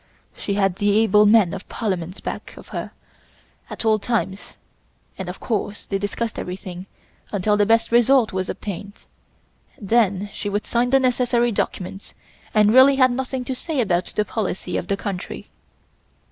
[0.35, 2.89] She had the able men of parliament back of her
[3.69, 4.57] at all times
[5.15, 6.87] and of course they discussed everything
[7.31, 9.05] until the best result was obtained,
[9.79, 12.15] then she would sign the necessary documents
[12.51, 15.51] and really had nothing to say about the policy of the country.